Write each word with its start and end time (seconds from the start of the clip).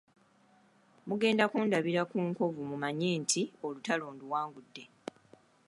Mugenda 1.09 1.43
kundabira 1.51 2.01
ku 2.11 2.17
nkovu 2.27 2.61
mumanye 2.69 3.09
nti 3.21 3.41
olutalo 3.65 4.05
nduwangudde. 4.15 4.83